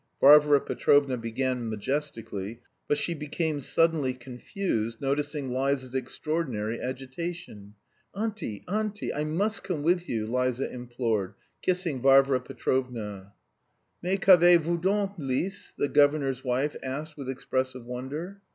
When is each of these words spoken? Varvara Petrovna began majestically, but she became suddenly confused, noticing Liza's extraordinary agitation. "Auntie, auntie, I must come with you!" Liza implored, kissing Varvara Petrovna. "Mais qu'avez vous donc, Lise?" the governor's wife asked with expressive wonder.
Varvara 0.19 0.59
Petrovna 0.59 1.15
began 1.15 1.69
majestically, 1.69 2.59
but 2.87 2.97
she 2.97 3.13
became 3.13 3.61
suddenly 3.61 4.15
confused, 4.15 4.99
noticing 4.99 5.53
Liza's 5.53 5.93
extraordinary 5.93 6.81
agitation. 6.81 7.75
"Auntie, 8.15 8.63
auntie, 8.67 9.13
I 9.13 9.23
must 9.25 9.63
come 9.63 9.83
with 9.83 10.09
you!" 10.09 10.25
Liza 10.25 10.71
implored, 10.73 11.35
kissing 11.61 12.01
Varvara 12.01 12.39
Petrovna. 12.39 13.33
"Mais 14.01 14.17
qu'avez 14.17 14.57
vous 14.59 14.79
donc, 14.81 15.11
Lise?" 15.19 15.71
the 15.77 15.87
governor's 15.87 16.43
wife 16.43 16.75
asked 16.81 17.15
with 17.15 17.29
expressive 17.29 17.85
wonder. 17.85 18.41